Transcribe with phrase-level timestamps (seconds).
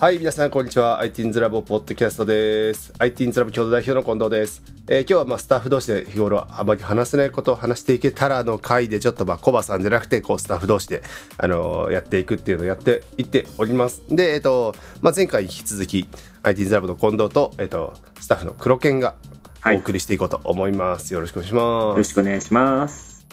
[0.00, 1.02] はい、皆さん、こんにちは。
[1.02, 2.92] ITINS ラボポッドキャストです。
[2.98, 4.62] ITINS ラボ共同代表の近藤です。
[4.86, 11.02] えー今日はまあスタッフ同士で日頃あまり話せないことを話していけたらの回で、ちょっとまあコバさんじゃなくて、こうスタッフ同士で、
[11.36, 14.04] あのーやっていくっていうのをやっていっております。
[14.08, 14.72] で、えっ、と、
[15.02, 16.08] まあ、前回に引き続き、
[16.44, 19.16] ITINS ラボの近藤と、えっ、と、スタッフの黒犬が
[19.60, 21.12] はいお送りしていこうと思います。
[21.12, 22.04] よろしくお願いしまよすろ。
[22.04, 23.26] しくお願いします。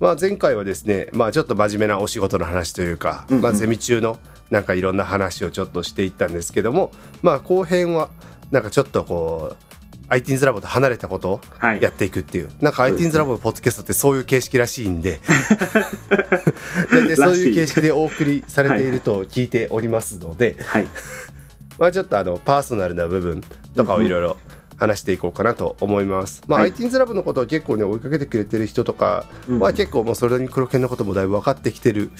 [0.00, 4.18] まあ、前回はですね、まあ、ちょっと真面目なお仕事の話というか、まあ、ゼミ中の
[4.50, 8.10] なんかいろんな話をちょっとしていったんですけども、まあ、後編は
[8.50, 9.70] なんかちょっとこう
[10.10, 11.82] ITINS ラボと離れたことをはい。
[11.82, 15.20] やっていくっていう、なんかそうですね ITINS ラボのポッドキャストってそういう形式らしいんで。
[16.90, 20.88] 大体そういう形式でお送りされていると聞いておりますので、はい。
[21.78, 23.42] まあ、ちょっとあのパーソナルな部分
[23.76, 24.36] とかをいろいろ
[24.76, 26.42] 話していこうかなと思います。
[26.48, 26.72] まあ、はい。
[26.72, 29.58] ITINS ラボのことを結構ね追いかけてくれてる人とかうん。
[29.60, 32.10] は結構もうそれに黒犬のこともだいぶ分かってきてる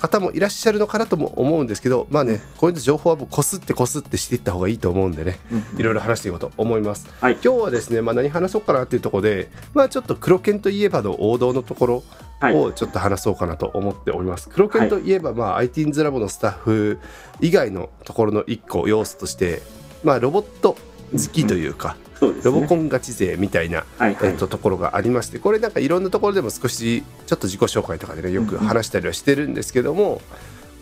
[0.00, 5.38] 方もいらっしゃるのかなとも思うんですけどまあねこういう情報はもうこすってこすってしていった方がいいと思うんでね
[5.78, 7.08] いろいろ話していこうと思います。
[7.20, 7.32] はい。
[7.34, 12.04] 今日はですね、まあ、何話そうかなっていうところで、まあ、ちょっと黒犬といえばの王道のところ
[12.40, 12.54] はい。
[12.56, 14.48] をちょっと話そうかなと思っております。
[14.48, 16.98] 黒犬といえば、まあ、ITINS ラボのスタッフ
[17.40, 19.62] 以外のところの一個要素として、
[20.02, 20.76] まあ、ロボット
[21.12, 21.96] 好きというか。
[22.20, 30.22] ロボコンガチ勢みたいな、はいはいえっと、ところがありましてこれなんかいろんなところでも少しちょっと自己紹介とかでねよく話したりはしてるんですけども、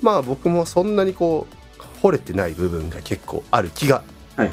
[0.03, 4.03] まあ僕もそんなにこう惚れてない部分が結構ある気が
[4.37, 4.53] はいは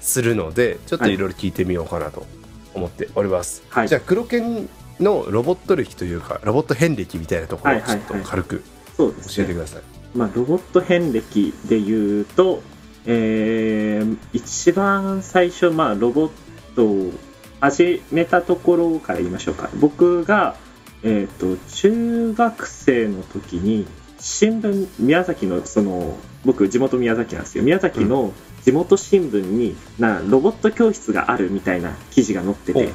[0.00, 2.26] するのでちょっといろいろ聞いてみようかなと
[2.74, 3.62] 思っております。
[3.68, 4.68] はいじゃあ黒犬
[5.00, 8.64] のロボット歴というかロボット遍歴みたいなところをちょっと軽く。
[8.96, 9.82] 教えてください。
[10.16, 12.62] まあ、ロボット遍歴で言うと、
[13.06, 16.30] えー、一番最初、まあ、ロボッ
[16.74, 17.12] トを
[17.60, 19.70] 始めたところから言いましょうか。
[19.80, 20.56] 僕が、
[21.02, 23.86] えっ、と、中学生の時に、
[24.18, 27.64] 新聞、宮崎の、その、僕、地元宮崎なんですよ。
[27.64, 28.32] 宮崎の
[28.64, 32.90] 地元新聞に、な、ロボット教室があるみたいな記事が載ってて、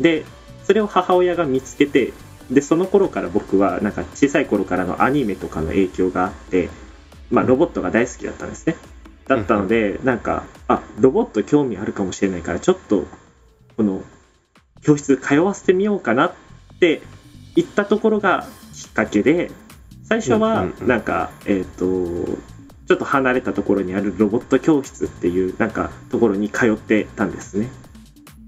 [0.00, 0.24] で、
[0.64, 2.12] それを母親が見つけて、
[2.50, 6.68] で、その頃から僕は、なんか小さい頃からのアニメとかの影響があって、
[7.30, 8.76] まあ、ロボットが大好きだったんですね。
[9.28, 13.06] だったので、なんか、あ、ロボット興味あるかもしれないから、ちょっと、
[13.76, 14.02] この、
[14.82, 16.32] 教室通わせてみようかなっ
[16.80, 17.02] て
[17.54, 19.50] 言ったところがきっかけで、
[20.04, 21.84] 最初はなんか、えっ、と、
[22.86, 27.68] ちょっと離れたところにあるロボット教室っていう、なんか、ところに通ってたんですね。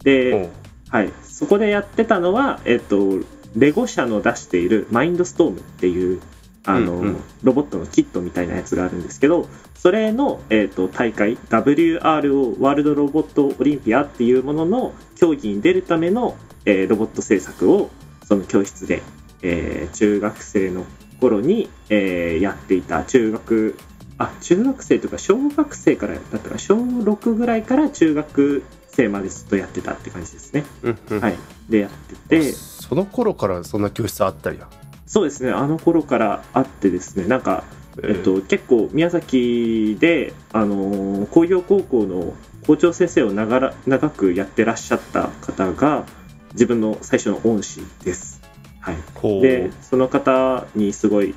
[0.03, 0.51] で、
[0.89, 3.21] はい、そこでやってたのは、えっと、
[3.55, 6.23] レゴ社の出しているマインドストームっていう
[6.65, 7.17] あの、うんうん。
[7.43, 17.91] ロボットのキットみたいなやつがあるんですけどそれの、えっと、大会 WRO ワールドロボットオリンピアっていうものの競技に出るための、えーロボット制作を
[18.25, 19.03] その教室で、
[19.43, 20.85] えー中学生の
[21.21, 23.05] 頃に、えーやっていた。
[23.05, 23.77] 中学
[24.19, 26.59] あ中学生とか小学生からだったかな？
[26.59, 30.65] 小6ぐらいから中学生までずっとやってたって感じですね。
[30.83, 31.21] うんうん。
[31.21, 31.37] はい、
[31.71, 32.53] でやってて。
[32.53, 34.69] その頃からそんな教室あったりや。
[35.11, 35.51] そうですね。
[35.51, 37.27] あの頃からあってですね。
[37.27, 37.65] なんか、
[38.05, 42.33] えっと、結構宮崎で、あのー工業高校の
[42.65, 46.05] 校長先生を長ら長くやってらっしゃった方が
[46.53, 48.41] 自分の最初の恩師です。
[48.79, 48.97] はい、
[49.43, 51.35] でその方にすごい、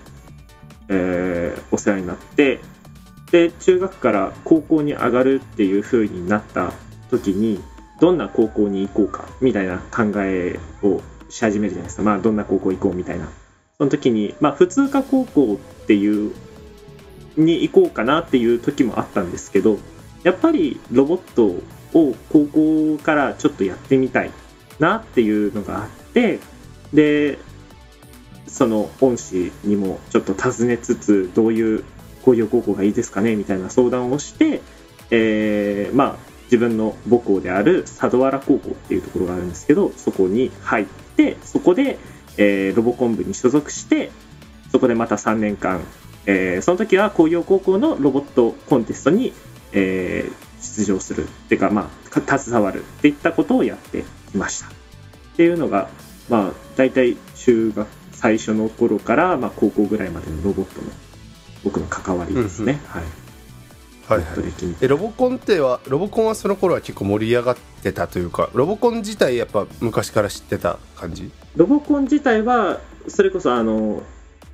[0.89, 2.59] えーお世話になって
[3.31, 6.73] で中学から高校に上がるっていう風になった
[7.09, 7.59] 時に
[7.99, 12.03] どんな高校に行こうかみたいな考えをし始めるじゃないですか。
[12.03, 13.27] まあどんな高校行こうみたいな
[13.77, 16.33] その時にまあ普通科高校っていう
[17.35, 19.77] に行こうかなっていう時もあったんですけど
[20.23, 24.31] やっぱりロボットを高校からちょっとやってみたい
[24.79, 26.39] なっていうのがあって
[26.93, 27.39] で
[28.47, 31.83] その恩師にもちょっと尋ねつつどういう
[32.23, 34.61] 工業高校がいいですかねみたいな相談をして、
[35.11, 41.97] えーまあ自分の母校である佐渡原高校っていうところがあるんですけどそこに入ってそこで、
[42.37, 44.11] えーロボコン部に所属して
[44.71, 45.81] そこでまた3年間、
[46.25, 49.33] えーその時は工業高校のロボットコンテストに、
[49.71, 54.67] えー出場するっていうかまあか携わるっていったことをやってきました。
[54.67, 54.69] っ
[55.35, 55.89] ていうのが
[56.29, 60.87] まあ大体中学最初の頃から、まあ、高校ぐらいまでのロボットの
[61.65, 63.03] 僕の関わりですね、はい
[64.07, 64.27] はいはい。
[64.81, 71.31] えロボコンってはロボコンはその頃は結構盛り上がってたというかロボコン自体やっぱ昔から知ってた感じ？
[71.55, 74.03] ロボコン自体はそれこそあの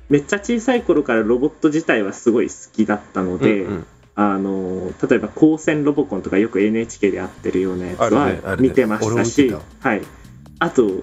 [0.08, 3.86] めっちゃ小さい頃からロボット自体はすごい好きだったので、うんうん。
[4.16, 10.02] あの例えば光線ロボコンとかよく NHK でやってるようなやつは見てましたし、俺も見てはい、
[10.58, 11.02] あと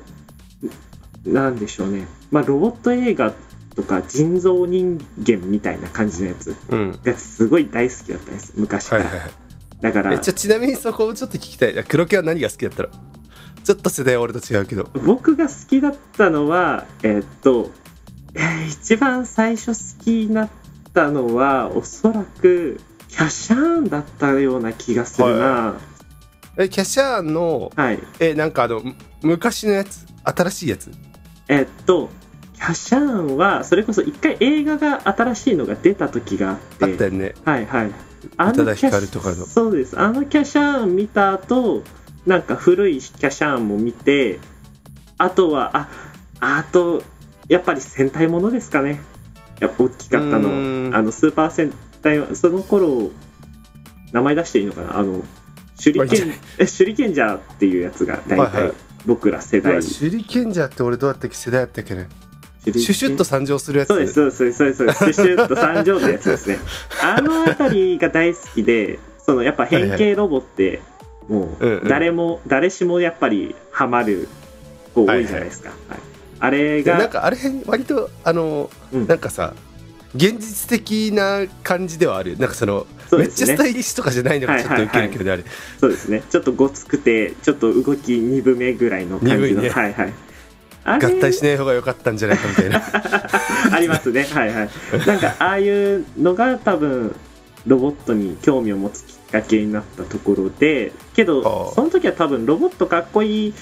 [1.25, 3.33] なんでしょうね、まあ、ロボット映画っ
[3.77, 6.99] とか人造人間みたいな感じのやつうん。
[7.03, 9.31] がすごい大好きだったんです昔から、はいはいはい。
[9.81, 11.83] だからえじゃあちなみにそこをちょっと聞きたい。
[11.83, 12.89] 黒毛は何が好きだったの
[13.63, 14.89] ちょっと世代は俺と違うけど。
[15.05, 17.69] 僕が好きだったのはえーっと、
[18.33, 20.49] えー一番最初好きになっ
[20.93, 25.75] たのはおそらくキャシャーンだったような気がするな。
[26.57, 27.99] えキャシャーンのはい。
[28.19, 30.07] えなんかあのむ昔のやつ？
[30.23, 30.91] 新しいやつ？
[31.47, 32.09] えーっと
[32.57, 36.85] キャシャーンはそれこそ一回映画が新しいのが出た時があって。
[36.85, 37.33] あったよね。
[37.45, 37.91] はいはい。
[38.35, 39.45] あ宇多田ヒキャとかの。
[39.45, 39.97] そうです。
[39.99, 41.83] あのキャシャーン見た後
[42.25, 44.39] なんか古いキャシャーンも見て
[45.17, 45.89] あとはあ
[46.39, 47.03] あと
[47.47, 48.99] やっぱり戦隊ものですかね。
[49.59, 50.97] やっぱ大きかったの。
[50.97, 51.71] あのスーパー戦
[52.01, 53.11] 隊はその頃
[54.11, 54.97] 名前出していいのかな？
[54.97, 55.23] あの
[55.81, 58.73] 手裏剣手裏剣ジャーっていうやつが大体はいはい。
[59.05, 61.37] 僕ら世代、うわ手裏剣じゃって俺どうやったっけ？
[61.37, 62.09] 世代やったっけね？
[62.73, 63.89] シュシュッと参上するやつ。
[63.89, 66.59] そうです、そうです、そうです、そうです、シュシュッと三条のやつですね。
[67.03, 70.81] あのあたりが大好きで、そのやっぱ変形ロボって、
[71.27, 74.27] もう誰も、誰しもやっぱりハマる
[74.93, 75.69] 子多いじゃないですか。
[75.89, 75.99] はい
[76.39, 79.07] あれが、でなんかあれ割とあの、うん。
[79.07, 79.53] なんかさ
[80.15, 82.37] 現実的な感じではある。
[82.37, 83.17] なんかそのね。
[83.19, 85.43] めっちゃスタイリッシュとかじゃないのがちょっとウケるけどね、あれ。
[85.79, 89.69] そうですね、ちょっとごつくて、ちょっと動き鈍めぐらいの感じの、ね。
[89.69, 90.13] はいはい。
[90.95, 92.81] 合体しない方が良かったんじゃないかみたいな。
[93.75, 94.69] ありますね、はいはい。
[95.05, 97.13] なんか、ああいうのが多分、
[97.65, 103.53] ロボットに興味を持つきっかけになったところで、けはどあ、その時は多分、ロボットかっこいい、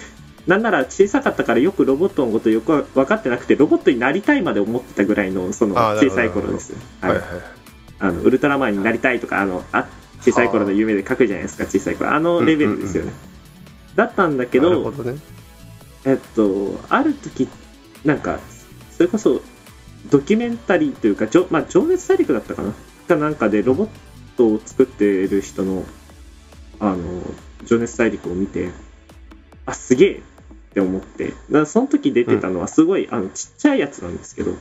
[0.45, 6.73] なんなら小さかったからよくロボットのことよく分かってなくて、ロボットになりたいまで思ってたぐらいの、その小さい頃です。
[7.01, 7.17] ははい。
[7.17, 7.29] いはい。
[7.97, 9.87] あのウルトラマンになりたいとか、あの、あ
[10.21, 12.13] 小さい頃の夢で書くじゃないですか、小さい頃。
[12.13, 13.13] あのレベルですよね。
[13.95, 15.17] だったんだけど、なるほどね
[16.05, 17.47] えっと、ある時
[18.03, 18.39] なんか、
[18.91, 19.41] それこそ、
[20.09, 22.73] ドキュメンタリーというか、じょまあ、情熱大陸だったかな？
[23.07, 23.89] かなんかで、ロボッ
[24.37, 25.83] トを作ってる人の、
[26.79, 27.21] あの、
[27.65, 28.69] 情熱大陸を見て、
[29.65, 30.11] あ、すげえ！
[30.15, 30.21] っ
[30.75, 34.51] て思って、だその時出てたのは、すごい、あの、ちっちゃいやつなんですけど、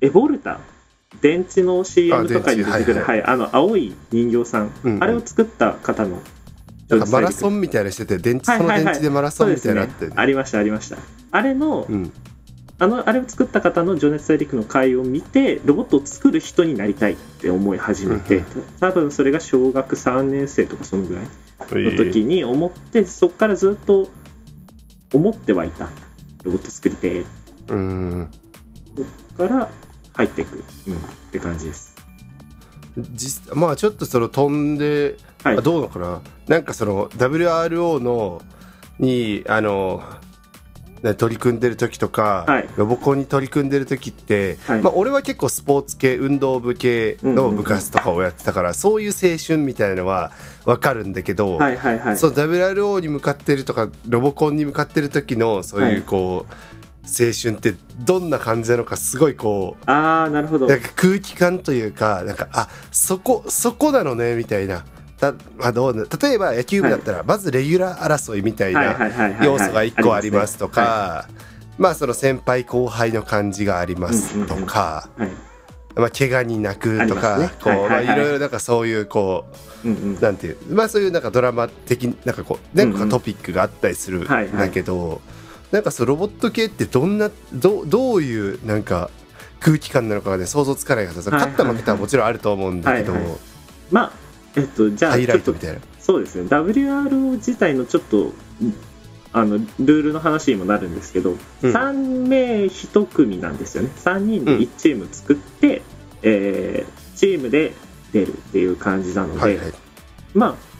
[0.00, 0.60] エボルタ、
[1.20, 5.04] 電池の CM とかに出てくる、あはい、あの、青い人形さん、うんうん。
[5.04, 6.20] あれを作った方の、
[6.90, 8.94] なんかマラソンンみたいなしてて電池そのはいはいはい。
[8.94, 10.96] 電池でマラソンみたいなのあって、そうですね、ありましたありました。
[11.30, 12.12] あれの、うん。
[12.78, 18.44] あのあれを作った方の「情熱大陸」の回を見てロボットを作る人になりたいって思い始めてうん
[18.80, 21.24] 多分それが小学3年生とかそのぐらい
[21.84, 24.08] の時に思ってそこからずっと
[25.12, 25.90] 思ってはいた。
[26.42, 27.24] ロボット作りて
[27.68, 28.30] うん。
[29.36, 29.68] から
[30.14, 30.98] 入っていく、うん、っ
[31.32, 31.94] て感じです。
[33.12, 35.58] 実まあちょっとその飛んで、はい。
[35.58, 38.42] あどうなのかななんかその WRO の
[38.98, 40.02] にあの
[41.00, 42.68] ね取り組んでる時とか、はい。
[42.76, 44.82] ロボコンに取り組んでる時って、はい。
[44.82, 50.32] まあ、俺は結構スポーツ系運動部系の部活とかをやってたから、そういう青春みたいなのは
[50.64, 52.16] 分かるんだけど、はいはいはい。
[52.16, 55.92] そう WRO に向かってるとかロボコンに向かってる時のそうはい。
[55.94, 56.52] いうこう、
[57.04, 60.66] 青春ってどんな感じなのかすごいこうああなるほど。
[60.66, 64.84] なんか空気感というかなんかあそこそこなのねみたいな
[65.20, 71.28] だ、まあ、どうな例えば野球部だったら、まずレギュラー争いみたいはいな要素が1個ありますとはか
[71.78, 75.08] まあその先輩後輩の感じがありますとか、
[75.94, 79.44] まあ、怪我に泣くとか、まあいろいろなんかそういうこ
[79.84, 85.20] うなんていうまあそういうなんかドラマ的なんかこうなんかトピックがあったりするんだけど、
[85.70, 89.10] なんかそうロボット系ってどんなどどういうなんか
[89.60, 93.14] 空気感なのかがね想像つかないからさ勝った負けたはもちろんあると思うんだけど、
[93.90, 95.80] まあえっとじゃあハイライトみたいな。
[95.98, 98.32] そうですね WRO 自体のちょっと
[99.32, 101.38] あのルールの話にもなるんですけど、うん。
[101.72, 103.90] 3名1組なんですよね。
[103.96, 105.82] 3人で1チーム作って、
[106.22, 107.74] えーチームで
[108.14, 109.72] 出るっていう感じなので、はいはい。
[110.32, 110.70] まあ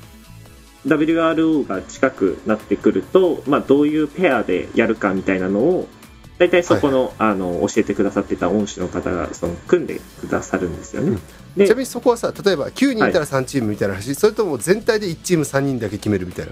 [0.87, 5.87] WRO が近くなってくると、まあ、どういうペアでやるかみたいなのを
[6.39, 11.11] 大体そこの,、あの教えてくださってた恩師の方がその組んでくださるんですよね。
[11.11, 11.17] うん。
[11.17, 11.23] で
[11.57, 16.47] ちなみにそこはさ例えば9人いたら3チームみたいな話、それとも全体で1チーム3人だけ決めるみたい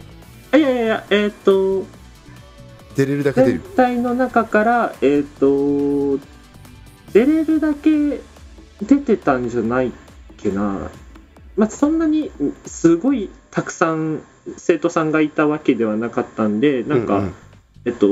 [0.52, 0.58] な？
[0.58, 1.86] いやいやいやえーっと
[2.98, 6.18] 出れるだけ出全る体の中から、えっ、と、
[7.12, 8.20] 出れるだけ
[8.82, 9.92] 出てたんじゃないっ
[10.36, 10.90] けな。
[11.56, 12.32] まあ、そんなに
[12.66, 14.22] すごいたくさん
[14.56, 17.32] 生徒さんがいたわけではなかったんで、なんか、うう
[17.84, 18.08] えっと、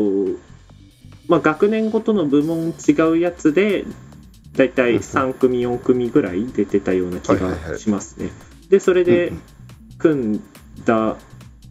[1.27, 3.85] まあ、学年ごとの部門違うやつで、
[4.57, 8.31] だいたい3組、4組ぐらい出てたような気がしますね。
[8.69, 9.33] で、それで
[9.99, 10.43] 組ん
[10.85, 11.17] だ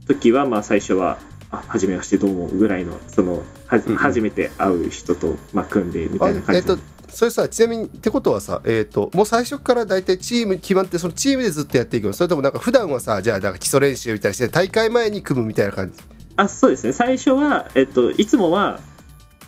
[0.08, 1.18] 時は、まあ、最初は、
[1.52, 3.98] あ、はじめましてどうもぐらいの、その、はじうんうん。
[3.98, 6.62] 初めて会う人と、まあ、組んでみたあいな感じ。
[6.62, 6.72] で。
[6.72, 12.14] えっとそれさちなみにってことはさ、えー、ともう最初から大体チーム決まってそのチームでずっとやっていくの？
[12.14, 15.98] それともなんか普段はさじゃあなんか基礎練習みたいにして大会前に組むみたいな感じ？
[16.36, 16.92] あそうですね。
[16.92, 18.82] 最初は、えっと、いつもは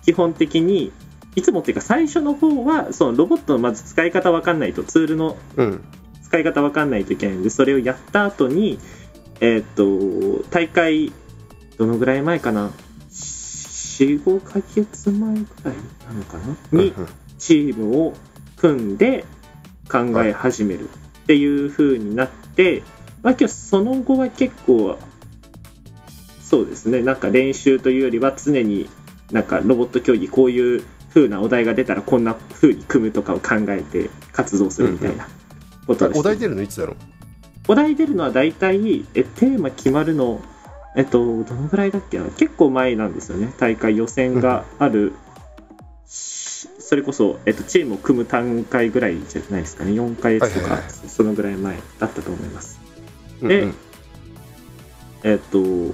[0.06, 0.94] 基本的に
[1.38, 5.84] いつもっていうか最初の方はそのロボットのまず使い方わかんないとツールのうん。
[6.24, 8.80] 使い方わかんないといけないんでそれをやった後に
[9.40, 11.14] えっと大会
[11.78, 12.70] どのぐらい前かな
[13.10, 15.76] ？45ヶ月前ぐらい
[16.06, 16.38] なのか
[16.74, 16.82] な？
[16.82, 16.94] に
[17.38, 18.14] チームを
[18.58, 19.24] 組んで
[19.90, 22.84] 考え始めるっていう風になって、
[23.24, 24.98] まあ、今日その後は結構
[26.42, 27.02] そうですね。
[27.02, 28.90] なんか練習というよりは常に
[29.32, 30.84] なんかロボット競技こういう
[31.18, 35.28] 風なお題が出たらこんな風に組むとかを考えて活動するみたいな
[35.88, 36.96] ことをしてお題出るのいつだろう？
[37.70, 40.42] お題出るのは大体えテーマ決まるの？
[40.96, 42.20] えっとどのぐらいだっけ？
[42.20, 43.52] な結構前なんですよね。
[43.58, 45.14] 大会予選がある、
[46.06, 49.92] しそれこそ、えっと、チームを組む段階ぐらいじゃないですかね。
[49.92, 52.80] 4ヶ月とか、そのぐらい前だったと思います。
[53.42, 53.76] うんでうん。
[55.24, 55.94] えっと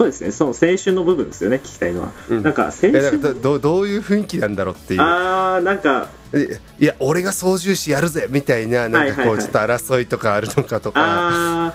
[0.00, 0.30] そうですね。
[0.30, 2.42] その青春の部分ですよね聞きたいのは、うん。
[2.42, 5.00] なんか青春かどどどういう雰囲気なんだろうっていう。
[5.02, 6.08] あーなんか。
[6.32, 11.74] えいや俺が操縦士やるぜみたいななんかこうちょっと争いとかあるのかとか、あ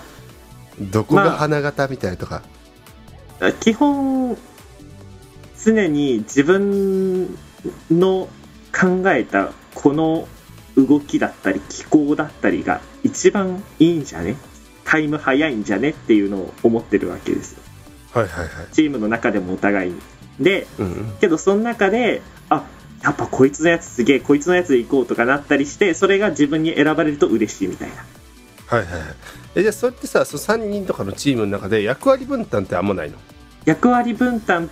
[0.80, 4.36] どこが花形みたいなとか、ー基本
[5.64, 7.38] 常に自分
[7.92, 8.28] の
[8.76, 10.26] 考えたこの
[10.76, 14.34] 動きだったり気候だったりが一番いいんじゃね？
[14.84, 15.90] タイム早いんじゃね？
[15.90, 17.62] っていうのを思ってるわけですよ
[18.20, 18.66] はいはいはい。
[18.72, 19.90] チームの中でもお互い。
[19.90, 20.00] に
[20.40, 21.12] でうんうん。
[21.20, 22.64] けどその中であ
[23.02, 27.96] やっぱこいつのやつすげえこいつのやつで行こうとかなったりしてそれが自分に選ばれると嬉しいみたいな。
[28.66, 29.08] はいはいはい。
[29.56, 33.16] えじゃあそれってさその3人とかのチームの中で役割分担ってあんまないの？
[33.64, 34.70] 役割分担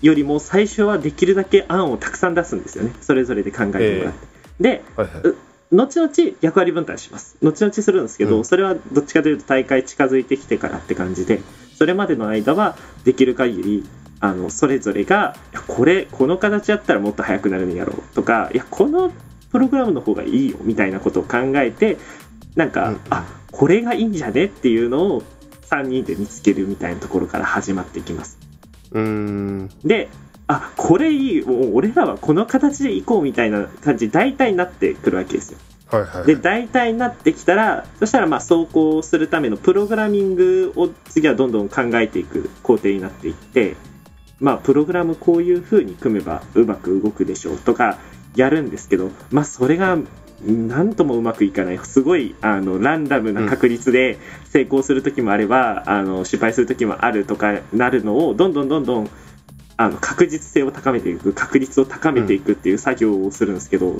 [0.00, 2.94] よりも最初はできるだけ案をたくさん出すんですよね。
[3.00, 4.18] それぞれで考えてもらって、
[4.60, 5.34] ではいはい
[5.70, 7.36] 後々役割分担します。
[7.42, 8.44] 後々するんですけど、うん。
[8.44, 11.40] それはどっちかというと大会近づいてきてからって感じで
[11.74, 13.84] それまでの間はできる限り
[14.20, 19.12] あのそれぞれがこれこの形やったらもっと速くなるんやろうとかいやこの
[19.52, 21.98] プログラムの方がいいよみたいなことを考えて
[22.56, 23.00] なんか、うん。
[23.10, 25.22] あこれがいいんじゃねっていうのを
[25.70, 28.38] 3人で見つけるみたいなところから始まっていきます。
[28.92, 29.70] うーん。
[29.84, 30.08] で
[30.48, 31.42] あこれいい。
[31.42, 35.58] もう俺らはこの形でいこうみたいな感じ大体なってくるわけですよ。
[35.90, 36.26] はいはい。
[36.26, 43.76] で大体になってきたらそしたらまあ走行するためのプログラミングを次はどんどん考えていく工程になっていって
[44.40, 47.98] まあプログラムこういう風に組めばうまく動くでしょうとか
[48.34, 49.98] やるんですけどまあそれが
[50.42, 59.10] なんともうまくいかないすごいあのランダムな確率で成功する時もあれば、あの失敗する時もあるとかなるのをどんどんどんどん
[59.80, 63.94] あの確実性を高めていく確率を高めていくっていう作業をするんですけど、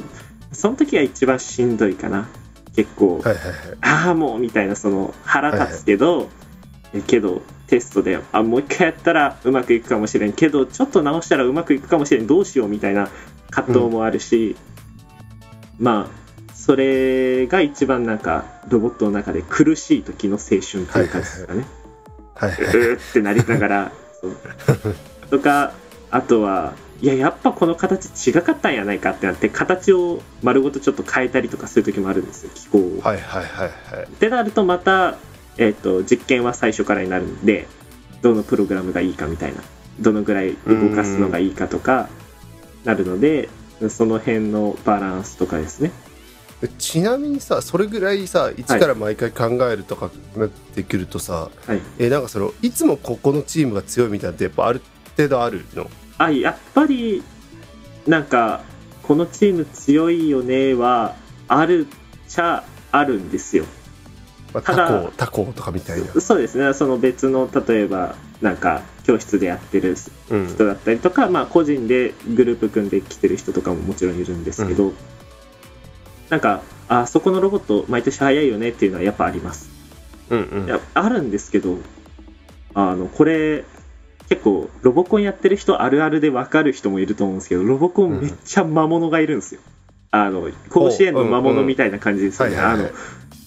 [0.53, 2.29] その時が一番しんどいかな。
[2.75, 3.55] 結構、はいはいはい。
[3.81, 6.29] ああもうみたいなその腹立つけど、
[6.93, 12.27] えけどテストであもう一回やったらうまくいくかもしれんけどちょっと直したらうまくいくかもしれん。
[12.27, 13.09] どうしようみたいな
[13.51, 14.57] 葛藤もあるし、
[15.79, 21.65] まあそれが一番なんかロボットの中で苦しい時の青春っていう感じですかね。
[22.35, 22.61] はいはい。
[22.65, 24.37] うーってなりながらそう
[25.31, 25.75] とか
[26.11, 33.01] あとはいややっぱこの形違かったんやないかってなって形を丸ごとちょっと変えたりとかする時もあるんですよ機構を。
[33.01, 34.05] はいはいはいはい。
[34.05, 35.17] ってなるとまた、
[35.59, 37.69] えっと実験は最初からになるんで
[38.23, 39.63] どのプログラムがいいかみたいな
[40.01, 42.09] どのぐらい動かすのがいいかとか
[42.85, 43.49] なるので
[43.89, 45.93] その辺のバランスとかですね。
[46.61, 51.81] えちなみにさそれぐらいさ一から毎回考えるとかなってくるとさ、はい。
[52.01, 54.83] えなんかそのいつもここのチームが強いみたいなってやっぱある
[55.19, 57.25] 程度あるのあやっぱり
[58.07, 58.63] なんか
[59.03, 61.17] このチーム強いよねは
[61.49, 63.65] あるっちゃあるんですよ
[64.53, 74.95] まあ、ただ他校とかみたいな、そうですねその別の例えばなんか教室でやってる人だったりとか、まあ、個人でグループ組んできてる人とかももちろんいるんですけど、
[76.31, 79.69] なんかあそこのロボット毎年早いよねっていうのはやっぱあります
[80.31, 81.77] うんうんあるんですけど
[82.73, 83.65] あのこれ
[84.29, 89.61] 結構ロボコンやってる人あるあるで分かる人もいると思うんですけどロボコンめっちゃ魔物がいるんですよ、
[90.11, 92.91] あの甲子園の魔物みたいな感じですよね、あの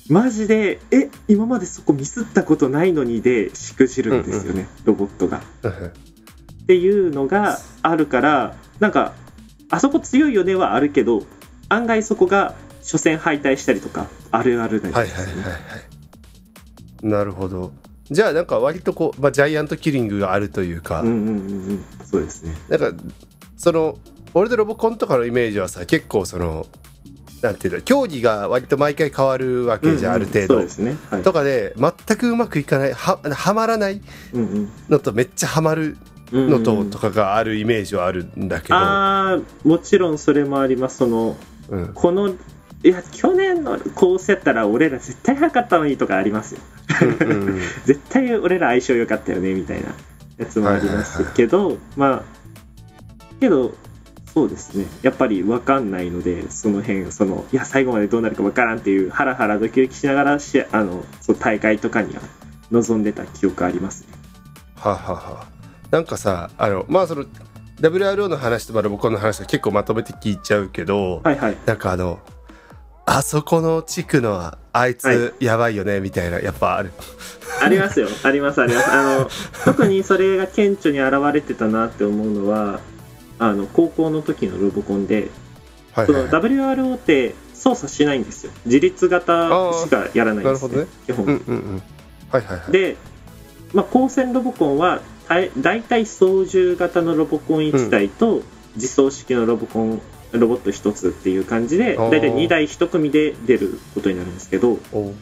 [0.10, 5.38] マジでえ今までそこミスったことないのにでしくじるんですよね、ロボットが。
[5.40, 9.14] っていうのがあるからなんか
[9.70, 11.24] あそこ強いよねはあるけど
[11.70, 15.44] 案外そこが初戦敗退したりとかあるあるなんはいですよね。
[15.44, 15.78] はいはいは
[17.04, 17.08] い。
[17.08, 17.72] なるほど
[18.12, 21.86] じゃあなんか割とこう、まあ、ジャイアントキリングがあるというか、うんうんうんうん。
[22.06, 22.54] そうですね。
[22.70, 23.04] なんか
[23.58, 23.98] その
[24.34, 26.68] 俺のロボコンとかのイメージはさ結構その
[27.42, 30.48] なんていうの競技が割と毎回変わるわけじゃん、ある程度。
[30.48, 30.98] そうですね。
[31.10, 31.24] はい。
[31.24, 34.02] とかで全くうまくいかないははまらない
[34.34, 34.70] うんうん。
[34.90, 35.98] のとめっちゃはまる
[36.32, 40.98] うんうんのととかがあるイメージはあるんだけど、ああ、もちろんそれもあります。
[40.98, 41.36] その、
[41.70, 42.36] うん、この、
[42.84, 46.62] いや、去年のこうせったら俺ら絶対早かったのにとかありますよ。
[47.22, 47.62] うんうん。
[47.86, 49.90] 絶対俺ら相性良かったよねみたいな
[50.38, 52.24] やつもありますけど、まあ
[53.40, 53.74] けど
[54.34, 54.86] そうですね。
[55.02, 62.22] やっぱり分かんないのでその辺そのいや最後までどうなるか分からんっていうハラハラドキドキしながらしあのそう大会とかには
[62.72, 64.08] 臨んでた記憶ありますね。
[64.76, 65.22] はあはあは。
[65.42, 65.48] あ
[65.92, 67.26] なんかさあのまあその
[67.82, 71.58] WRO の話とロボコンの話は結構まとめて聞いちゃうけど、はいはい。
[71.66, 72.20] なんかあの
[73.06, 76.92] あそこの地区のあいつやばいよねみたいなやっぱある。
[77.62, 78.08] ありますよ。
[78.24, 78.92] ありますあります。
[78.92, 79.30] あの
[79.66, 82.80] 特にそれが顕著に現れてたなって思うのは
[83.40, 85.30] あの高校の時のロボコンで
[85.96, 86.34] そのはいはい。
[86.34, 88.52] はい WRO って操作しないんですよ。
[88.66, 91.84] 自立型しかやらないんです、ねね、基本、うんうんうん。
[92.32, 92.72] はいはいはい。
[92.72, 92.98] で、
[93.74, 95.02] まあ、光線ロボコンは
[95.58, 98.42] 大体操縦型のロボコン1台と
[98.76, 100.02] 自走式のロボコン
[100.32, 105.14] ロボット1つっていう感じで大体2台1組で出ることになるんですけどお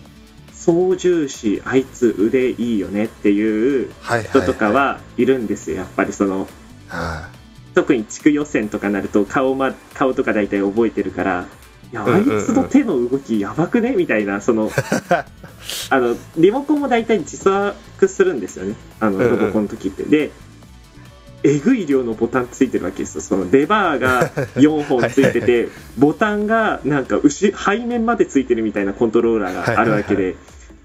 [0.54, 3.92] 操縦士あいつ腕いいよねっていう
[4.30, 6.48] 人とかはいるんですよやっぱりその
[6.88, 7.30] は
[7.74, 11.48] 特に地区予選とかなると顔,、ま、顔とか大体覚えてるから
[11.92, 14.70] いやあいつの手の動きやばくねみたいなその
[15.90, 20.32] あのリモコンも大体自作するんですよねあのロボコンの時って、で
[21.44, 23.22] えぐい量のボタンついてるわけですよ。
[23.22, 30.36] そのレバーが 4本ついててボタンがなんか牛背面までついてるみたいなコントローラーがあるわけで、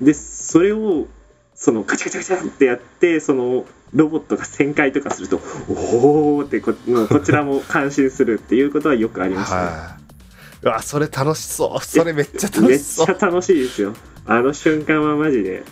[0.00, 1.06] でそれを
[1.54, 6.74] そのカチャカチャカチャってやってそのロボットが旋回とかするとおおってこ
[7.08, 10.66] こちらも感心するっていうことはよくありいましたね、はい。
[10.66, 11.84] うわそれ楽しそう。
[11.84, 13.06] それめっちゃ楽めっしそう。
[13.06, 13.94] ちゃ楽しいですよ。
[14.26, 15.62] あの瞬間はマジで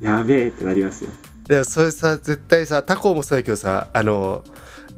[0.00, 1.10] やべえってなりますよ
[1.50, 4.44] でもそれさ絶対さ他校もそうだけどさあの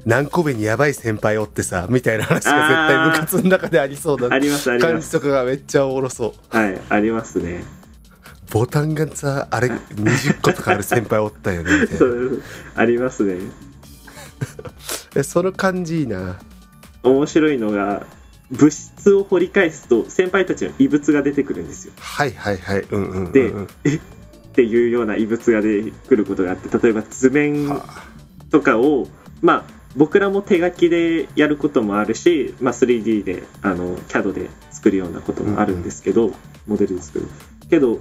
[0.05, 6.55] 何個目にやばい先輩おってさみたいな話が絶対部活の中でありそうな感じとかがめっちゃおもろそう。
[6.55, 7.65] はいありますね。
[8.51, 11.97] ボタンがさあれ20個とかある先輩おったよねみたいな。
[11.97, 12.43] そう
[12.75, 13.38] ありますね。
[15.17, 16.38] えその感じいいな。
[17.03, 18.05] 面白いのが
[18.51, 21.95] 物質を掘り返すと先輩たちの異物が出てくるんですよ。
[21.99, 22.83] はいはいはい。
[22.91, 23.33] うんうんうんうん。
[23.33, 23.51] で
[24.53, 27.87] っていうような異物が出てくることがあって例えば図面は
[28.51, 29.09] とかを
[29.41, 36.33] まあ僕らも手書きでやることもあるし、まあ、3D であの CAD で作るようなこともあるんですけど、
[36.67, 37.29] モデルで作る。
[37.69, 38.01] けど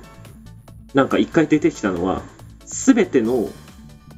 [0.94, 2.22] なんか一回出てきたのは
[2.66, 3.50] 全ての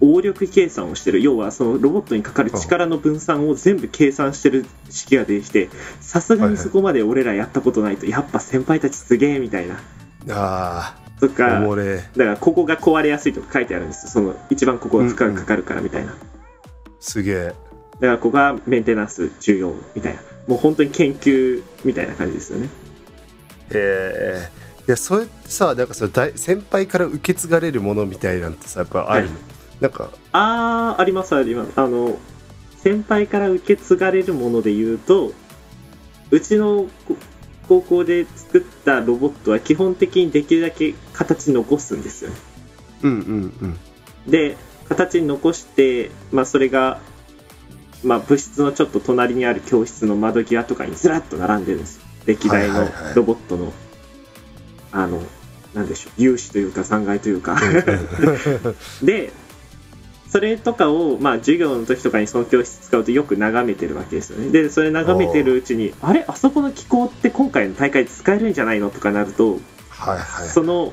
[0.02, 1.22] 応力計算をしてる。
[1.22, 5.69] 要はそのロボットにかかる力の分散を全部計算してる式が出てきて
[6.00, 9.80] さすがにそこまで俺らやったことないとやっぱ先輩たちすげえみたいな。
[10.30, 14.12] あとかだからここが壊れやすいとか書いてあるんですよ。
[14.12, 16.15] その一番ここが負荷がかかるからみたいな、
[16.99, 17.45] すげえ。
[17.45, 17.56] だか
[17.99, 20.21] らここがメンテナンス重要みたいな。
[20.47, 22.69] もう本当に研究みたいな感じですよね。
[23.71, 24.49] へえ
[24.88, 29.41] いやそれってさなんかその大先輩から受け継がれるものみたいなんてさやっぱあるの、はい。
[29.80, 30.10] なんか。
[30.34, 31.71] あーありますあります。
[31.80, 32.17] あの
[32.78, 35.32] 先輩から受け継がれるもので言うと
[36.32, 37.15] うちのこ
[37.67, 42.36] 高校で作ったロボットは基本的にできるだけ形残すんですよね。
[43.04, 43.17] うんうん
[43.62, 43.80] うん。
[44.32, 44.58] で
[44.89, 46.99] 形に残して、まあ、それが、
[48.04, 51.97] まあ、部室のちょっと隣にある教室の窓際とかにずらっと並んでるんです。
[51.97, 53.15] よ歴代のはいはいはい。
[53.15, 53.73] ロボットの、
[54.91, 55.21] あの
[55.73, 57.58] なんでしょう有志というか残骸というか。
[59.02, 59.32] で
[60.34, 64.50] それとかを、まあ、授業の時とかにその教室使うとよく眺めてるわけですよね。
[64.50, 66.26] でそれ眺めてるうちにあれ？
[66.28, 68.89] あそこの機構って今回の大会で使えるんじゃないの？
[68.89, 70.48] とかなるとはいはい。
[70.48, 70.91] その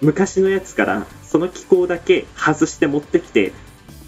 [0.00, 3.52] 昔のやつからその機構だけ外して持ってきて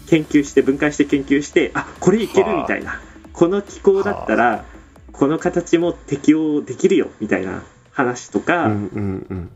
[0.07, 3.01] 研究して分解して研究してあこれいけるみたいな。
[3.33, 4.63] この機構だったら
[5.11, 9.51] この形も適用できるよみたいな話とか、うんうんうん。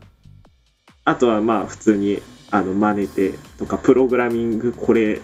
[1.06, 2.20] あとはまあ普通に
[2.54, 5.20] あの真似てとかプログラミングこれ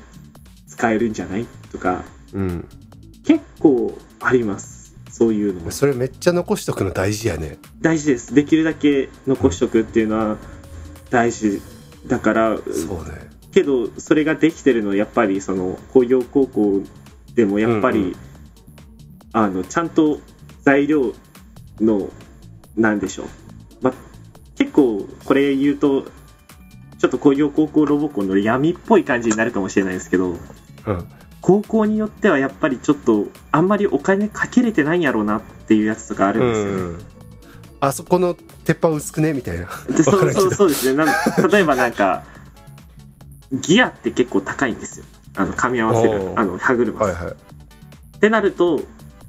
[0.66, 1.46] 使えるんじゃない？
[1.70, 2.68] とかうん。
[3.24, 4.96] 結構あります。
[5.08, 5.60] そういうの。
[5.60, 7.58] もそれめっちゃ残しとくの大事やね。
[7.80, 8.34] 大事です。
[8.34, 10.38] できるだけ残しとくっていうのは
[11.10, 11.62] 大事
[12.08, 12.62] だからそ
[13.00, 13.30] うね。
[13.52, 16.82] けどそれができてるのはやっぱりその工業高校
[17.36, 18.14] でもやっぱり、うんうん。
[19.32, 20.18] あのちゃんと
[20.62, 21.14] 材料
[21.80, 22.08] の
[22.74, 23.26] なんでしょう、
[23.82, 23.92] ま、
[24.56, 26.06] 結構これ言うと
[27.00, 30.38] ちょっと工業高校ロボコンの闇っぽい感じになるかもしれないですけどうん。
[31.40, 36.98] 高校によってはやっぱりちょっとあんまりお金かけれてないんやろうなっていうやつとかあるんですよね、うん。
[37.80, 39.32] あそこの鉄板薄くね？
[39.32, 39.66] みたいな。
[39.88, 41.02] でそうんそうそうですね。
[41.02, 42.24] なん例えばなんか
[43.50, 45.06] ギアって結構高いんですよ。
[45.36, 47.32] あの噛み合わせるあの歯車、はいはい。
[47.32, 48.82] ってなると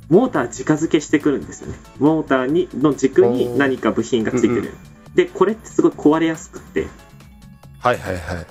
[0.10, 1.78] モーター直付けしてくるんですよね。
[2.00, 4.74] モーターにの軸に何か部品がついてる、
[5.16, 6.88] でこれってすごい壊れやすくって
[7.82, 8.46] はいはいはい。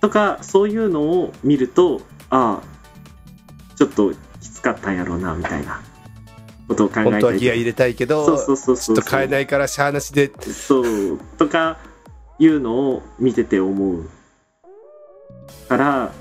[0.00, 5.82] とかそういうのを見るとああちょっときつかったんやろうなみたいな。
[6.68, 10.30] ことを考えたり本当はギア入れたいけどそうそうそうそうちょっと買えないからしゃあなしで。
[10.52, 11.18] そう。
[11.38, 11.78] とか
[12.38, 14.08] いうのを見てて思う
[15.68, 16.12] から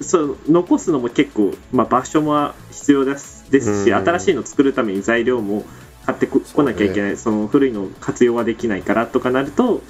[0.00, 3.98] そう残すのも結構、まあ、場所も必要ですですしうん。
[3.98, 5.64] 新しいの作るために材料も
[6.04, 6.72] 買ってこそうね。
[6.72, 7.16] 来なきゃいけない。
[7.16, 9.82] その古いの活用はできないからとかなると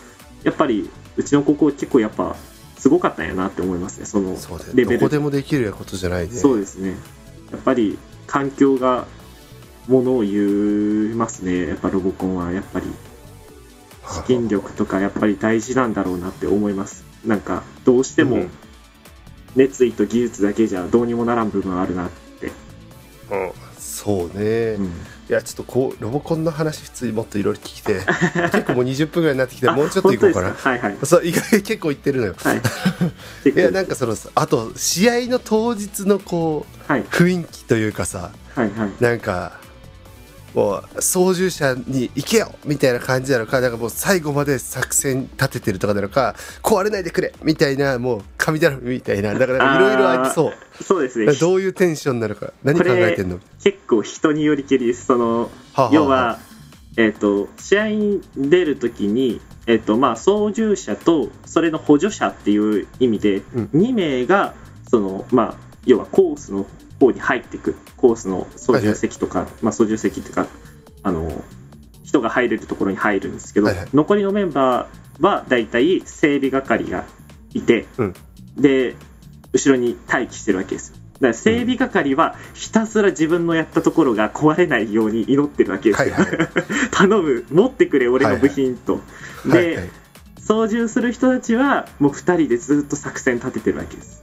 [0.47, 2.37] やっぱりうちの高校結構やっぱ
[2.79, 4.07] すごかったんやなって思いますね。
[4.07, 4.37] その
[4.75, 4.99] レベル。
[5.01, 6.35] どこでもできることじゃないね。
[6.35, 6.91] そうですね。
[7.51, 9.07] やっぱり環境が
[9.89, 11.67] ものを言いますね。
[11.67, 12.87] やっぱロボコンはやっぱり
[14.09, 17.05] 資金力とかやっぱり大事なんだろうなって思います。
[17.25, 18.51] なんかどうしてもうん。
[19.57, 22.53] 熱意と技術だけじゃどうにもならん部分あるなって、
[23.31, 23.51] うん
[23.87, 24.85] そうね、うん。
[24.87, 24.89] い
[25.29, 28.01] やちょっとこうロボコンの話普通にもっといろいろ聞きて。
[28.53, 30.53] 結構もう20分ぐらいになってきてあもうちょっと行こうかな。
[30.53, 30.99] はいはい。
[31.05, 32.35] そう意外に結構行ってるのよ。
[32.37, 32.61] はい。
[33.49, 37.05] いやなんかそのあと試合の当日のこうはい。
[37.05, 38.91] 雰囲気というかさはいはい。
[39.01, 39.61] なんか
[40.57, 50.83] もう操縦者に行けよみたいな感じなのかなんかもう最後まで作戦立ててるとかなのか壊れないでくれみたいなもう神頼みみたいなだからいろいろありそう。
[50.83, 51.33] そうですね。
[51.35, 53.39] どういうテンションなのか何考えてんの？
[53.63, 55.05] 結構人によりけりです。
[55.05, 56.39] そのはあはあ要は、
[56.97, 63.65] えっと試合に出るときに、えっとまあ、操縦者とそれの補助者っていう意味で、うん。
[63.75, 64.55] 2名が
[64.89, 66.65] その、まあ、要はコースの
[67.01, 70.47] 方に入っていくコースの操縦席とか、まあ、操縦席っていうか
[71.03, 71.31] あの
[72.05, 73.89] 人が入れるところに入るんですけど、はいはい。
[73.93, 77.05] 残りのメンバーはだいたい整備係が
[77.53, 78.15] いて、うん。
[78.57, 78.95] で
[79.53, 80.97] 後ろに待機してるわけですよ。
[81.15, 86.49] だから整備係はひたすら自分のやったところが壊れないように祈ってるわけですよ、はいはい。
[86.93, 89.01] 頼む持ってくれ俺の部品と、
[89.45, 89.77] で、はい。
[89.77, 89.91] はい
[90.47, 94.23] 操縦する人たちはもう2人でずっと作戦立ててるわけです。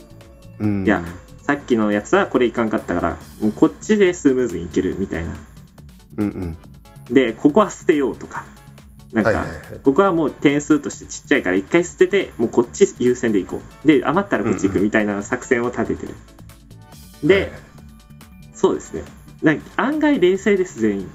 [0.57, 0.85] うん。
[0.85, 1.03] いや
[1.43, 5.35] さっきのやつはこれいかんかったからもうこっちでスムーズにいけるみたいな。
[6.17, 6.57] うん
[7.09, 7.13] うん。
[7.13, 8.45] でここは捨てようとか。
[9.11, 9.45] なんか、
[9.83, 13.87] ここはもう点数としてちっちゃいから一回捨ててもうこっち優先でいこう。
[13.87, 16.15] で余ったらこっち行くみたいな作戦を立ててる、
[17.23, 17.51] で、はいはい。
[18.55, 19.03] そうですね。
[19.43, 21.11] なんか案外冷静です全員。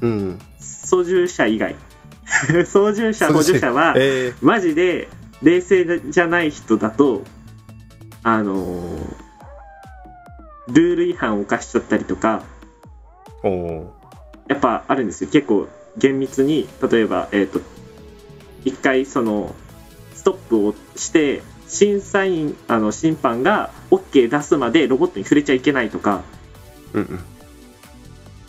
[0.00, 1.76] うん操縦者以外。
[2.64, 5.08] 操縦者補助者はえマジで
[5.42, 7.22] 冷静じゃない人だと
[8.22, 9.23] あのー
[10.68, 12.42] ルール違反を犯しちゃったりとか
[14.48, 15.30] やっぱあるんですよ。
[15.30, 17.60] 結構厳密に例えばえっ、と
[18.64, 19.54] 一回その
[20.14, 27.20] ストップをして審査員あの審判が OK 出すまでロボットに触れちゃいけないとかーうんうん。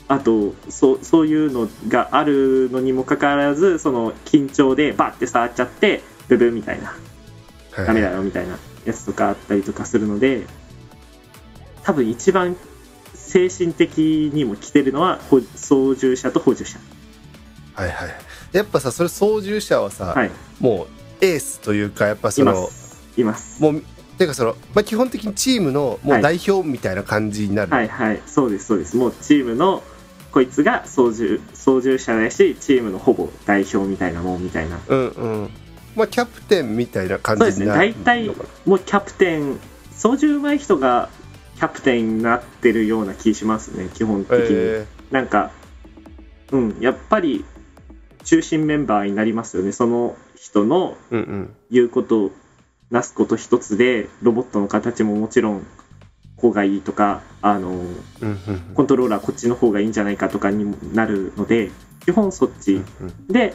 [0.07, 6.95] あとそうそういうのがあるのにもかかわらずその緊張でバッて触っちゃってブブーみたいな。
[7.71, 7.87] はい。
[7.87, 10.45] ダメだよみたいなやつとかあったりとかするので
[11.85, 12.57] 多分一番
[13.13, 16.79] 精神的にも来てるのはほ操縦者と補助者。
[17.75, 18.09] はいはい。
[18.53, 20.31] やっぱさそれ操縦者はさ、はい。
[20.59, 20.87] も
[21.21, 22.97] うエースというかやっぱそのす。
[23.17, 23.61] います。
[23.61, 23.83] もう
[24.17, 26.19] てかその、まあ、基本的にチームのもはい。
[26.21, 28.21] う代表みたいな感じになる、はいはい。
[28.25, 28.97] そうですそうです。
[28.97, 29.83] もうチームの
[30.31, 34.79] こいつが操縦操縦者だしチームのほぼ代表みたいなもんみたいな。
[34.87, 35.49] うんうん。
[35.95, 37.65] まあキャプテンみたいな感そうですね。
[37.65, 38.27] じになる大体
[38.65, 39.59] もうキャプテン
[39.91, 41.09] 操縦上手い人が
[41.55, 45.51] キャプテンになってるような気しますね基本的に、えなんか、
[46.51, 47.45] うん、やっぱり
[48.25, 49.71] 中心メンバーになりますよね。
[49.71, 50.97] その人の
[51.71, 52.31] 言うこと、
[52.89, 55.65] なすこと一つで、ロボットの形ももちろん、
[56.37, 57.81] 方がいいとか、あの、
[58.73, 61.71] コントローラーこっちの方がいいんじゃないかとかにもなるので、
[62.03, 63.27] 基本そっちうん。
[63.27, 63.53] で、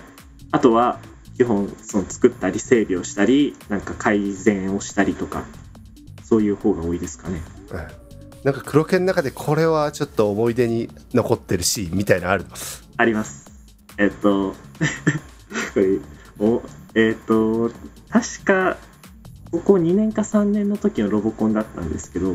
[0.50, 0.98] あとは、
[1.36, 5.44] 基本、その作ったり整備をしたり、なんか改善をしたりとか、
[6.22, 7.42] そういう方が多いですかね。
[7.72, 8.11] はい
[8.44, 12.46] なんか黒犬の中でこれはちょっと思い出に残ってるシーンみたいなある
[12.96, 13.50] あります。
[13.98, 14.54] えっと、
[15.74, 15.98] これ
[16.38, 16.62] お
[16.94, 17.70] えっと、
[18.09, 18.78] 確か、
[19.52, 22.35] ここ2年か3年の時のロボコンだったんですけど、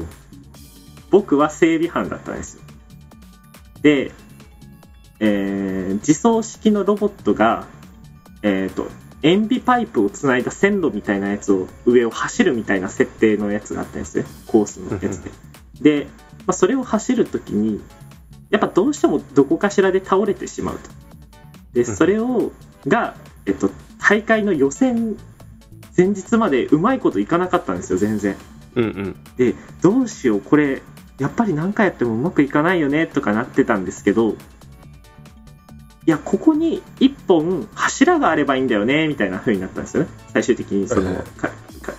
[1.09, 2.61] 僕は整備班だったんですよ。
[3.81, 4.11] で、
[5.19, 7.65] えー自走式のロボットが、
[8.43, 8.87] えっと、
[9.25, 14.25] 塩ビパイプをつないだ線路みたいなやつを上を走るみたいな設定のやつがあったんですね。
[14.45, 15.31] コースのやつで。
[15.81, 16.07] で、
[16.45, 17.81] まあ、それを走るときに
[18.51, 20.91] やっぱどうしてもどこかしらで倒れてしまうと。
[21.73, 21.95] でうん。
[21.95, 22.51] それを
[22.87, 23.15] が、
[23.47, 25.17] えっと、大会の予選
[25.97, 28.35] 前日までうまいこといかなかったんですよ全然。
[28.75, 29.15] うんうん。
[29.37, 30.83] でどうしようこれ
[31.17, 34.35] やっぱり何回やってもうまくいかないよねとかなってたんですけど
[36.07, 40.09] いやここに1本柱があればいいんだよねみたいな風になったんですよね。
[40.33, 41.23] 最終的にその、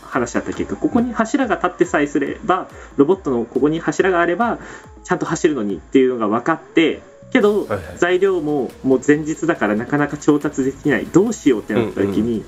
[0.03, 4.59] 話し合った結果ここに柱が立ってさえすればロボットのここに柱があれば
[5.05, 7.67] ちゃんと走るのにっていうのが分かってけど、
[7.99, 12.45] 材料ももう前日だからなかなか調達できないどうしようってなった時に、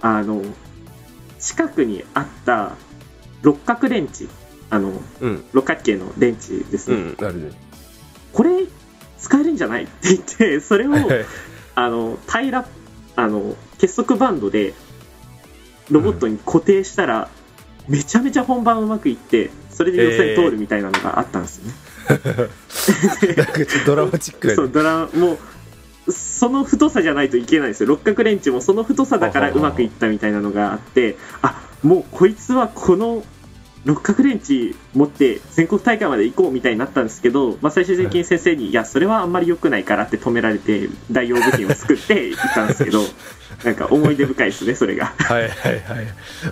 [0.00, 0.42] あの
[1.38, 2.72] 近くにあった
[3.42, 4.28] 六角レンチ
[4.70, 5.44] あのうん。
[5.52, 7.50] 六角形のレンチですうね、んなるね。
[8.32, 8.66] これ
[9.18, 10.92] 使えるんじゃないって言ってそれを
[11.74, 12.68] あの平ら
[13.16, 14.74] あの結束バンドで
[15.90, 17.28] ロボットに固定したら、
[17.88, 21.74] めちゃめちゃ本番うまくいってそれで予選通るみたいなのがあったんですよね、
[23.36, 24.56] なんかちょっとドラマチックやね。
[24.56, 25.38] そうドラも
[26.06, 27.88] うその太さじゃないといけないんですよ。
[27.88, 33.24] 六角レンチもその太さだからうまくいったみたいなのがあってあもうこいつはこの
[33.86, 38.72] 六角レンチ持って全国大会まで行こうみたいになったんですけど、まあ、最終的に先生に、い。
[38.72, 43.00] やそれはあんまり良くないからって止められて代用部品を作って行ったんですけど
[43.64, 45.14] なんか思い出深いですねそれが。
[45.16, 46.06] はいはいはい。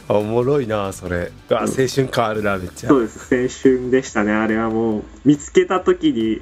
[0.08, 1.32] あおもろいなそれ。
[1.50, 2.88] あ青春感あるなめっちゃ。
[2.88, 3.66] そうです。
[3.66, 4.32] 青春でしたね。
[4.32, 6.40] あれはもう見つけた時に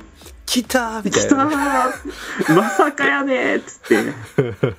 [0.52, 1.94] 来たーみ「来たたいな。
[2.54, 4.76] まさかやねー」っつって。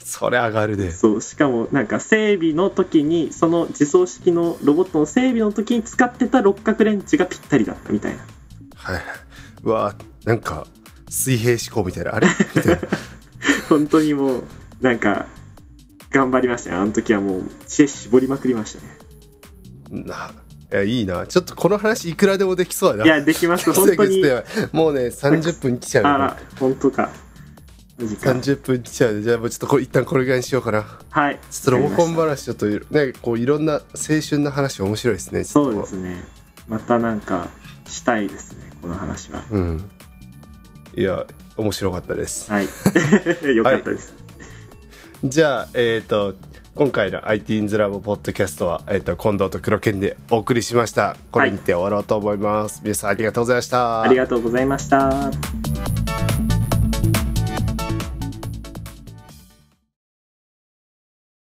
[0.02, 0.90] それ上がるね。
[0.90, 8.22] そうしかもなんか整備の時にその自走式のロボットの整備の時に使ってた六角レンチがぴったりだったみたいな。
[8.76, 9.04] はいはい。
[9.62, 10.66] うわなんか
[11.10, 12.14] 水平思考みたいな。
[12.14, 12.26] あれ？
[12.56, 12.80] みたいな。
[13.68, 14.44] 本当にもう
[14.80, 15.26] なんか
[16.10, 16.76] 頑張りましたね。
[16.76, 18.74] あの時はもう知恵絞りまくりまし
[19.90, 20.06] たね。
[20.06, 20.32] な
[20.72, 21.26] いやいいな。
[21.26, 23.04] ちょっとこの話いくらでもできそうやな。
[23.04, 24.22] いやできます 本当に。
[24.72, 26.04] もうね30分来ちゃう。
[26.04, 27.10] よあら本当か。
[27.98, 28.30] マジか。
[28.30, 30.86] 30分来ちゃうじゃあもうちょっとこれ一旦これぐらいにしようかな。
[31.10, 31.38] はい。
[31.50, 33.80] ちょっとロボコン話ちょっとねこういろんな青
[34.26, 35.44] 春の話面白いですね。
[35.44, 36.24] そうですね。
[36.68, 37.48] またなんか
[37.88, 39.42] したいですねこの話は。
[39.50, 39.90] うん。
[40.96, 42.50] いや面白かったです。
[42.50, 42.64] はい。
[43.54, 44.14] よかったです、
[45.24, 46.34] じゃあえっ、と
[46.80, 51.14] 今回の IT's ラボポッドキャストは、えー、と近藤と黒剣でお送りしました。
[51.30, 54.00] これにて終わろうと思います、皆さんありがとうございました。
[54.00, 55.99] ありがとうございました。